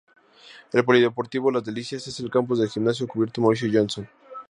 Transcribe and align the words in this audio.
El 0.73 0.83
polideportivo 0.83 1.51
Las 1.51 1.63
Delicias 1.63 2.07
es 2.07 2.19
el 2.21 2.31
campus 2.31 2.57
del 2.57 2.69
Gimnasio 2.71 3.07
cubierto 3.07 3.39
Mauricio 3.39 3.69
Johnson. 3.71 4.09